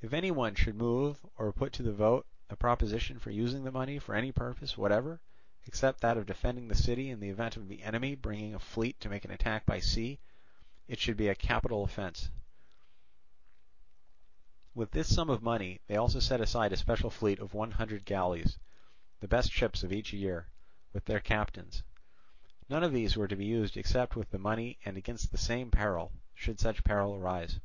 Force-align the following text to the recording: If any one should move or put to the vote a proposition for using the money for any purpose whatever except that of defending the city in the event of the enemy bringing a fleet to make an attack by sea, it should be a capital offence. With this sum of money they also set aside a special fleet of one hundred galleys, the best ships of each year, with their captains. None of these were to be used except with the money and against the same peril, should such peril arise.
If 0.00 0.12
any 0.12 0.32
one 0.32 0.56
should 0.56 0.74
move 0.74 1.24
or 1.36 1.52
put 1.52 1.72
to 1.74 1.84
the 1.84 1.92
vote 1.92 2.26
a 2.50 2.56
proposition 2.56 3.20
for 3.20 3.30
using 3.30 3.62
the 3.62 3.70
money 3.70 4.00
for 4.00 4.16
any 4.16 4.32
purpose 4.32 4.76
whatever 4.76 5.20
except 5.64 6.00
that 6.00 6.16
of 6.16 6.26
defending 6.26 6.66
the 6.66 6.74
city 6.74 7.08
in 7.08 7.20
the 7.20 7.28
event 7.28 7.56
of 7.56 7.68
the 7.68 7.84
enemy 7.84 8.16
bringing 8.16 8.52
a 8.52 8.58
fleet 8.58 8.98
to 8.98 9.08
make 9.08 9.24
an 9.24 9.30
attack 9.30 9.64
by 9.64 9.78
sea, 9.78 10.18
it 10.88 10.98
should 10.98 11.16
be 11.16 11.28
a 11.28 11.36
capital 11.36 11.84
offence. 11.84 12.32
With 14.74 14.90
this 14.90 15.14
sum 15.14 15.30
of 15.30 15.40
money 15.40 15.80
they 15.86 15.94
also 15.94 16.18
set 16.18 16.40
aside 16.40 16.72
a 16.72 16.76
special 16.76 17.08
fleet 17.08 17.38
of 17.38 17.54
one 17.54 17.70
hundred 17.70 18.04
galleys, 18.04 18.58
the 19.20 19.28
best 19.28 19.52
ships 19.52 19.84
of 19.84 19.92
each 19.92 20.12
year, 20.12 20.48
with 20.92 21.04
their 21.04 21.20
captains. 21.20 21.84
None 22.68 22.82
of 22.82 22.92
these 22.92 23.16
were 23.16 23.28
to 23.28 23.36
be 23.36 23.46
used 23.46 23.76
except 23.76 24.16
with 24.16 24.30
the 24.32 24.38
money 24.40 24.80
and 24.84 24.96
against 24.96 25.30
the 25.30 25.38
same 25.38 25.70
peril, 25.70 26.10
should 26.34 26.58
such 26.58 26.82
peril 26.82 27.14
arise. 27.14 27.60